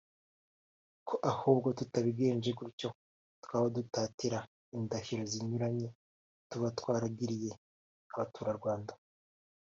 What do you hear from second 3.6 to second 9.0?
dutatira indahiro zinyuranye tuba twaragiriye abaturarwanda